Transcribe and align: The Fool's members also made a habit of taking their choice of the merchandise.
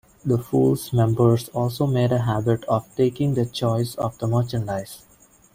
The 0.25 0.39
Fool's 0.39 0.91
members 0.93 1.47
also 1.49 1.85
made 1.85 2.11
a 2.11 2.23
habit 2.23 2.63
of 2.63 2.89
taking 2.95 3.35
their 3.35 3.45
choice 3.45 3.93
of 3.93 4.17
the 4.17 4.25
merchandise. 4.25 5.03